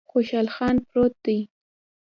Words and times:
خوشحال 0.11 0.47
خان 0.55 0.75
پروت 0.89 1.13
دی 1.25 1.39